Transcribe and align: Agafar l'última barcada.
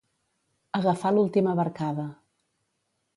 Agafar 0.79 1.11
l'última 1.17 1.55
barcada. 1.61 2.07